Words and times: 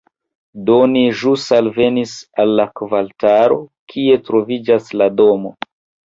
Do 0.67 0.75
ni 0.91 1.01
ĵus 1.17 1.43
alvenis 1.57 2.13
al 2.43 2.53
la 2.59 2.65
kvartalo, 2.81 3.57
kie 3.93 4.17
troviĝas 4.31 4.89
la 5.03 5.09
domo 5.21 5.53